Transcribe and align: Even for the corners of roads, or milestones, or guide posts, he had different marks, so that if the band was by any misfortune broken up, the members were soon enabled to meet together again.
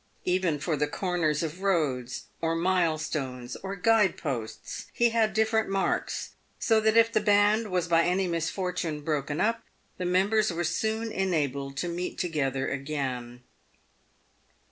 Even 0.25 0.57
for 0.57 0.75
the 0.75 0.87
corners 0.87 1.43
of 1.43 1.61
roads, 1.61 2.23
or 2.41 2.55
milestones, 2.55 3.55
or 3.57 3.75
guide 3.75 4.17
posts, 4.17 4.87
he 4.91 5.09
had 5.11 5.31
different 5.31 5.69
marks, 5.69 6.31
so 6.57 6.79
that 6.79 6.97
if 6.97 7.13
the 7.13 7.19
band 7.19 7.69
was 7.69 7.87
by 7.87 8.03
any 8.03 8.27
misfortune 8.27 9.01
broken 9.01 9.39
up, 9.39 9.61
the 9.99 10.05
members 10.05 10.51
were 10.51 10.63
soon 10.63 11.11
enabled 11.11 11.77
to 11.77 11.87
meet 11.87 12.17
together 12.17 12.67
again. 12.67 13.43